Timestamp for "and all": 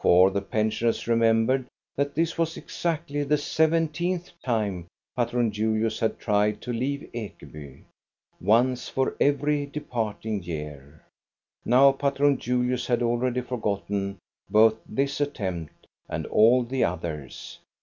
16.08-16.62